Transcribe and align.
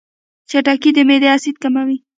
خټکی 0.49 0.89
د 0.95 0.99
معدې 1.07 1.27
اسید 1.35 1.55
کموي. 1.63 1.97